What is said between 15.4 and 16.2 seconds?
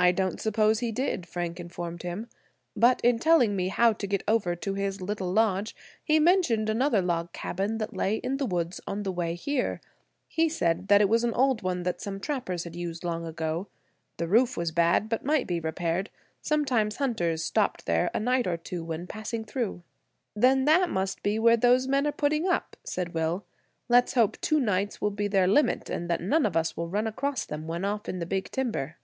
be repaired.